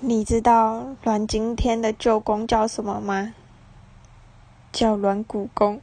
[0.00, 3.34] 你知道阮经天的舅公叫什么吗？
[4.70, 5.80] 叫阮古公。